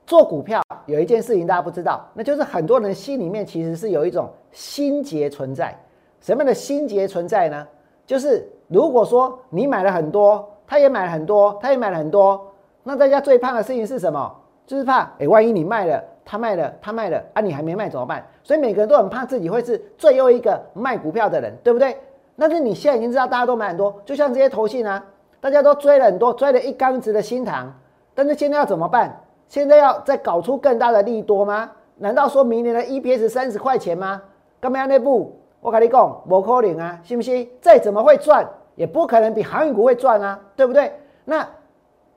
[0.05, 5.77] 做股票有一件事情大家不知道，那就是很多人心里面其实是有一种心结存在。
[6.21, 7.67] 什么样的心结存在呢？
[8.05, 14.35] 就是如果说你买了很多，他也买了很多，他也买了很多，那大家最怕的事情是什么？
[14.67, 18.25] 就是怕，哎，万一你卖了，他卖了，他卖了，啊，你还没卖怎么办？
[18.43, 21.97] 所以每个人都很怕自己会是最后一个卖股票的人，对不对？
[22.37, 25.03] 但是你现在已经知道，大家都买很多，就像这些投信啊，
[25.39, 27.73] 大家都追了很多，追了一缸子的新塘。
[28.13, 29.21] 但是现在要怎么办？
[29.47, 31.71] 现在要再搞出更大的利多吗？
[31.97, 34.21] 难道说明年的 EPS 三十块钱吗？
[34.60, 35.39] 干嘛要那步？
[35.62, 37.49] 我跟你讲，不可能啊，信不信？
[37.62, 40.93] 再怎么会赚，也不可能比航运股会赚啊，对不对？
[41.23, 41.47] 那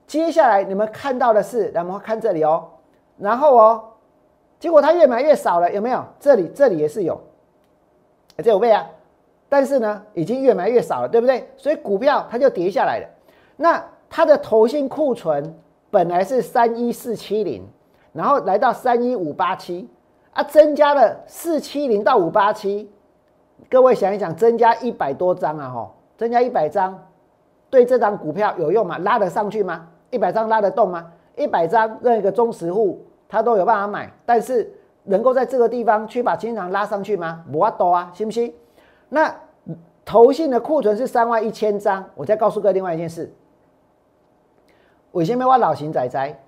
[0.05, 2.67] 接下来你们看到的是，咱们看这里哦，
[3.17, 3.83] 然后哦，
[4.59, 6.03] 结果它越买越少了，有没有？
[6.19, 7.19] 这里这里也是有，
[8.43, 8.85] 这有位啊。
[9.47, 11.49] 但是呢，已经越买越少了，对不对？
[11.57, 13.07] 所以股票它就跌下来了。
[13.55, 15.55] 那它的投信库存
[15.91, 17.67] 本来是三一四七零，
[18.13, 19.89] 然后来到三一五八七，
[20.31, 22.89] 啊，增加了四七零到五八七。
[23.69, 26.97] 各位想一想，增加一百多张啊，吼，增加一百张，
[27.69, 28.97] 对这张股票有用吗？
[28.99, 29.87] 拉得上去吗？
[30.11, 31.11] 一百张拉得动吗？
[31.35, 34.71] 一百张，任何一个中实户他都有办法买，但是
[35.03, 37.43] 能够在这个地方去把金常拉上去吗？
[37.51, 38.53] 不多啊，信不信？
[39.09, 39.35] 那
[40.05, 43.31] 投信的库存是三万一千张，我再告诉各位另外一件事，
[45.11, 46.39] 为什么我老型仔仔，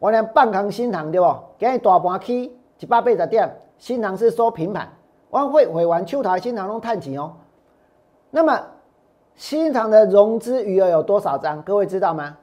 [0.00, 1.32] 我连半康新塘对不？
[1.58, 4.88] 今日大盘起一百八十点，新塘是收平盘。
[5.30, 7.32] 万汇汇完秋台新塘弄探钱哦，
[8.30, 8.60] 那么
[9.36, 11.62] 新塘的融资余额有多少张？
[11.62, 12.36] 各位知道吗？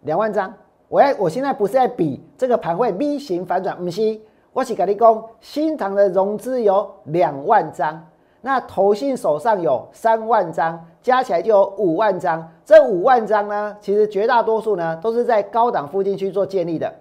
[0.00, 0.52] 两万张。
[0.88, 4.20] 我要我现在不是在比这个盘会 V 型反转，不是，
[4.52, 8.04] 我是跟你讲，新塘的融资有两万张，
[8.42, 12.46] 那投信手上有三万张，加起来就有五万张。
[12.64, 16.92] 这五万张呢，其实绝大多数呢都是在高档附近去做建立的。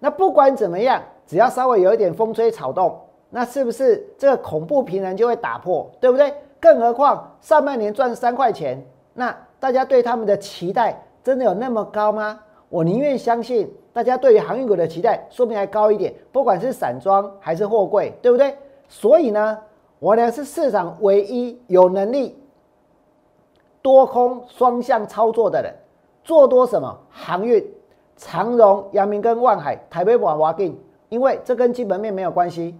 [0.00, 2.98] 那不管怎么样，只要稍微有一点风吹草动。
[3.30, 6.32] 那是不是这个恐怖平衡就会打破，对不对？
[6.58, 8.82] 更何况上半年赚三块钱，
[9.12, 12.40] 那大家对他们的期待真的有那么高吗？
[12.70, 18.56] 我宁愿相信大家对于航运股的期待说不定还高一点，不管是散装还是货柜，对不对？
[18.88, 19.58] 所以呢，
[19.98, 22.38] 我呢是市场唯一有能力
[23.82, 25.74] 多空双向操作的人，
[26.22, 27.64] 做多什么航运、
[28.16, 32.76] 长荣、阳明跟万海、台北宝华定，因为这跟基本面没有关系。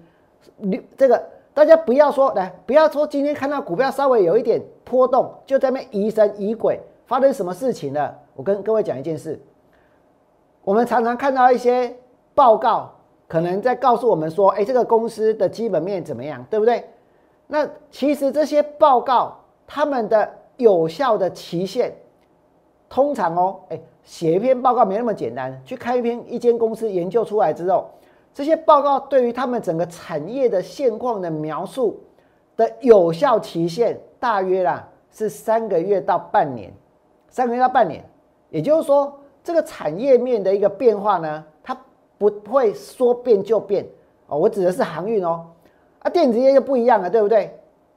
[0.57, 8.17] 你这个大家不要说来，不要说今天看到股票稍微有一点波动，就在那疑神疑鬼，发生什么事情了？
[8.35, 9.41] 我跟各位讲一件事，
[10.63, 11.97] 我们常常看到一些
[12.35, 12.93] 报告，
[13.27, 16.85] 可能在告诉我们说，哎，这个公司的基本面怎么样，对不对？
[17.49, 21.93] 那其实这些报告，他们的有效的期限，
[22.89, 27.91] 通常哦，哎，写一篇报告没那么简单，去开一篇一间公司研究出来之后。
[28.35, 31.99] 这些报告对于他们整个产业的现况的描述
[32.57, 36.73] 的有效期限大约啦是三个月到半年，
[37.29, 38.05] 三个月到半年，
[38.51, 41.77] 也就是说这个产业面的一个变化呢，它
[42.17, 43.85] 不会说变就变
[44.29, 44.39] 哦。
[44.39, 45.45] 我指的是航运哦，
[46.09, 47.55] 啊，电子业就不一样了，对不对？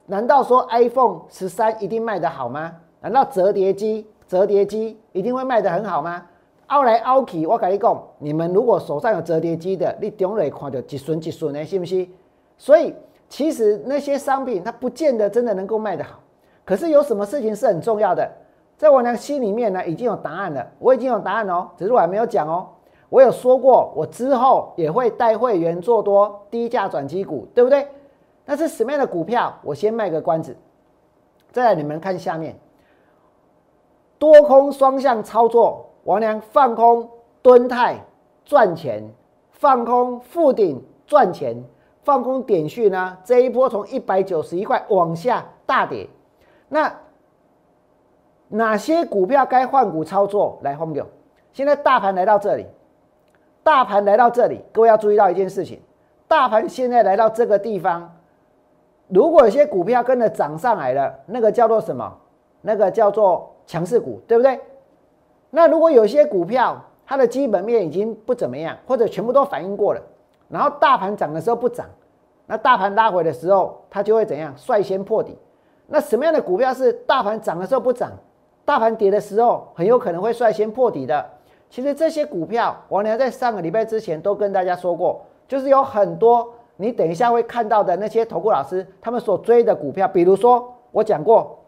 [0.08, 2.74] 难道说 iPhone 十三一定卖得好吗？
[3.00, 6.26] 难道折叠机折叠机一定会卖得很好吗？
[6.68, 12.12] 凹来凹去，我跟你讲，你们如果手上有折叠机的，你中来看到一顺一顺的，信不信？
[12.58, 12.94] 所以
[13.30, 16.20] 其实那些商品它不见得真的能够卖得好。
[16.66, 18.30] 可是有什么事情是很重要的，
[18.76, 22.68] 在我那心里面呢已经有答案了，我已经有答案哦，只是我还没有讲哦。
[23.08, 27.88] 我有说过，我之后也会带会员做多低价转机股，对不对？
[28.52, 29.58] 那是什么样的股票？
[29.64, 30.54] 我先卖个关子。
[31.54, 32.60] 再来，你们看下面，
[34.20, 35.90] 多空双向操作。
[36.04, 37.10] 王良放空
[37.42, 37.96] 敦泰
[38.44, 39.10] 赚钱，
[39.52, 41.64] 放空富鼎赚钱，
[42.04, 43.18] 放空点讯呢？
[43.24, 46.10] 这一波从一百九十一块往下大跌，
[46.68, 46.94] 那
[48.50, 50.60] 哪些股票该换股操作？
[50.62, 51.08] 来，红牛，
[51.54, 52.66] 现在大盘来到这里，
[53.64, 55.80] 大盘来到这里，各位要注意到一件事情：
[56.28, 58.14] 大盘现在来到这个地方，
[59.14, 62.18] 如果有些股票跟着涨上来了，那个叫做什么？
[62.62, 64.60] 那个叫做强势股，对不对？
[65.50, 70.02] 那如果有些股票它的基本面已经不怎么样，或者全部都反应过了，
[70.48, 71.86] 然后大盘涨的时候不涨，
[72.46, 75.38] 那大盘拉回的时候它就会怎样率先破底？
[75.88, 78.12] 那什么样的股票是大盘涨的时候不涨，
[78.64, 81.30] 大盘跌的时候很有可能会率先破底的？
[81.70, 91.60] 其实这些股票，我呢在上个礼拜之前都跟大家说过，就是有很多你等一下会看到的那些投顾老师他们所追的股票，比如说我讲过，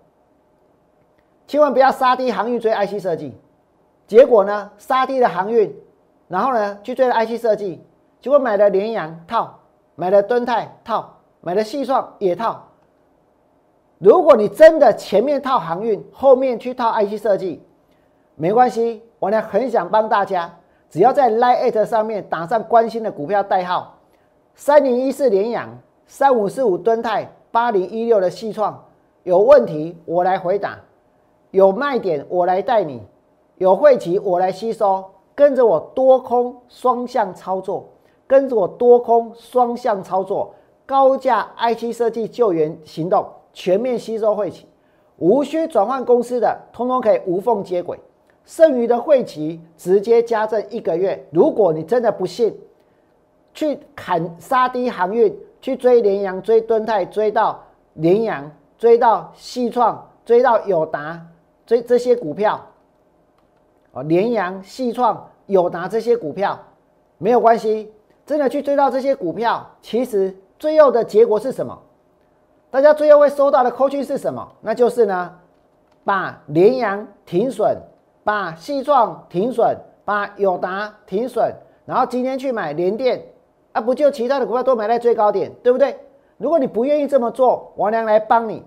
[1.45, 3.38] 千万不要杀低航运追 IC 设计。
[4.08, 5.73] 结果呢，杀低了航运，
[6.28, 7.86] 然后呢去追了 IC 设计，
[8.19, 9.60] 结果买了联阳套，
[9.95, 12.70] 买了敦泰套，买了细创也套。
[13.99, 17.64] 如果你真的前面套航运，后面去套 IC 设计，
[18.36, 20.51] 没关系，我呢很想帮大家，
[20.89, 23.99] 只要在 Line 上面打上关心的股票代号，
[24.56, 25.68] 三零一四联阳，
[26.06, 28.86] 三五四五敦泰，八零一六的细创，
[29.24, 30.80] 有问题我来回答，
[31.49, 33.01] 有卖点我来带你。
[33.58, 37.86] 有汇集，我来吸收，跟着我多空双向操作，
[38.28, 40.54] 跟着我多空双向操作，
[40.86, 44.68] 高价 IT 设计救援行动，全面吸收汇集，
[45.18, 47.99] 无需转换公司的，通通可以无缝接轨，
[48.45, 51.28] 剩余的汇集直接加赠一个月。
[51.32, 52.56] 如果你真的不信，
[53.54, 61.22] 去砍杀低航运，去追联阳、追敦泰，追到联阳追到细创，追到友达，
[61.66, 62.60] 追这些股票，
[63.91, 66.60] 哦，联阳、细创、友达这些股票
[67.18, 67.91] 没有关系，
[68.26, 71.78] 真的去追到这些股票，其实最后的结果是什么？
[72.72, 74.51] 大家最后会收到的扣讯是什么？
[74.62, 75.32] 那就是呢，
[76.04, 77.78] 把联阳停损，
[78.24, 81.54] 把细创停损，把友达停损，
[81.86, 83.24] 然后今天去买联电，
[83.74, 85.95] 啊，不就其他的股票都买在最高点，对不对？
[86.38, 88.63] 如果你不愿意这么做，王良来帮你。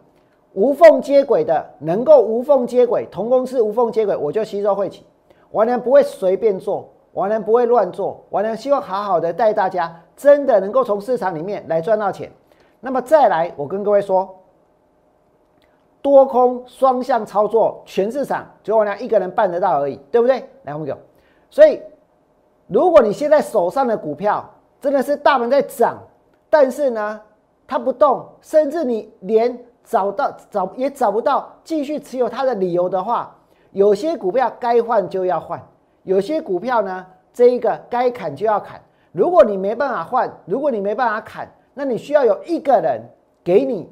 [0.53, 5.05] 无缝接轨的，能够无缝接轨，同公司无缝接轨，我就吸收会起。
[5.51, 12.33] 王良不会随便做，王良不会乱做，王良希望好好的带大家，真的能够从市场里面来赚到钱。
[12.81, 14.35] 那么再来，我跟各位说，
[16.01, 20.43] 多空双向操作，全市场只有王良一个人办得到而已，对不对？
[20.63, 20.97] 来，我们有。
[21.51, 21.83] 所以，
[22.67, 24.49] 如果你现在手上的股票
[24.81, 26.03] 真的是大盘在涨，
[26.49, 27.21] 但是呢，
[27.67, 33.37] 它不动，甚至你连找到找也找不到继续持有它的理由的话，
[33.73, 35.61] 有些股票该换就要换，
[36.03, 38.81] 有些股票呢，这一个该砍就要砍。
[39.13, 43.01] 如果你没办法换，如果你没办法砍，那你需要有一个人
[43.43, 43.89] 给你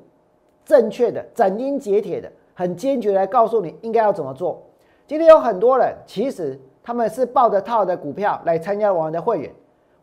[0.64, 4.62] 正确的斩钉截铁的、很坚决来告诉你应该要怎么做。
[5.06, 9.50] 今天有很多人其实他们是抱着套的股票来参加我们的会员，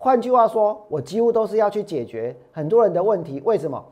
[0.03, 3.39] 换句话说，我几乎都是要去解决很多人的问题。
[3.45, 3.85] 为什么？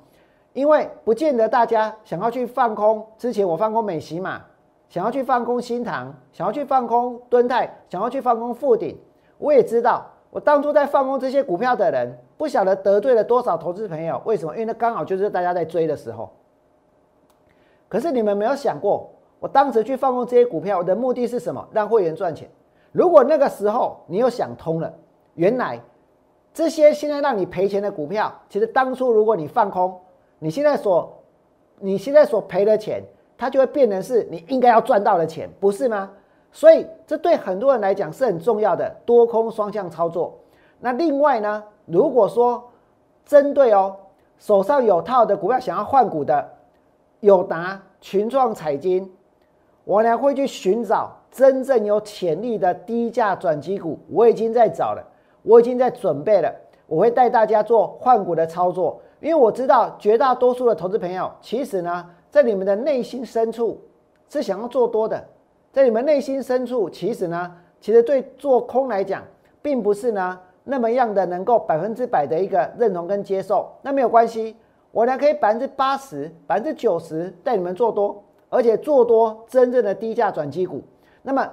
[0.54, 4.42] 因为不见得大家想要去放空，之前我放空美西嘛，
[4.90, 8.98] 想要去放空新塘，想要去放空敦泰，想要去放空富鼎，
[9.38, 14.20] 我也知道，我当初在放空这些股票的人，不晓得得罪了多少投资朋友。
[14.26, 14.54] 为什么？
[14.54, 16.32] 因为那刚好就是大家在追的时候。
[17.88, 21.64] 可是你们没有想过，我当时去放空这些股票的目的是什么？
[21.72, 22.50] 让会员赚钱。
[22.92, 24.92] 如果那个时候你又想通了，
[25.36, 25.80] 原来
[26.54, 29.98] 这些现在让你赔钱的股票，其实当初如果你放空。
[30.40, 31.22] 你现在所，
[31.80, 33.04] 你现在所赔的钱，
[33.38, 36.10] 它就会变成是你应该要赚到的钱，不是吗？
[36.52, 40.38] 所以这对很多人来讲是很重要的多空双向操作。
[40.80, 42.72] 那另外呢，如果说
[43.26, 43.96] 针对哦
[44.38, 46.50] 手上有套的股票想要换股的，
[47.20, 49.12] 友达、群创、彩金，
[49.84, 55.04] 我呢会去寻找真正有潜力的低价转机股，我已经在找了，
[55.44, 56.54] 我已经在准备了，
[56.88, 59.02] 我会带大家做换股的操作。
[59.22, 63.78] 因为我知道绝大多数的投资朋友，其实呢，在你们的内心深处
[64.30, 65.22] 是想要做多的，
[65.74, 69.22] 在你们内心深处，其实呢，其实对做空来讲，
[69.62, 73.70] 并不是呢那么样的能够百分之百的一个认同跟接受。
[73.82, 74.56] 那没有关系，
[74.92, 80.82] 我呢可以百分之八十、百分之九十带你们做多，而且做多真正的低价转机股。
[81.22, 81.46] 那么，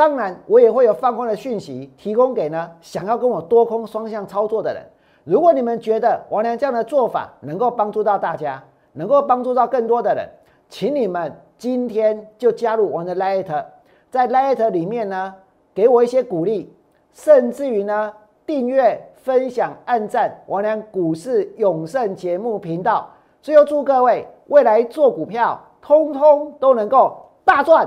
[0.00, 4.82] 当然我也会有放空的讯息提供给呢想要跟我多空双向操作的人。
[5.24, 10.26] 如果你们觉得王良这样的做法能够帮助到大家，能够帮助到更多的人，
[10.70, 13.64] 请你们今天就加入我的 Light，
[14.08, 15.34] 在 Light 里面呢，
[15.74, 16.74] 给我一些鼓励，
[17.12, 18.10] 甚至于呢，
[18.46, 23.06] 订阅、分享、按赞王良股市永胜节目频道。
[23.42, 27.86] 最后祝各位未来做股票，通通都能够大赚。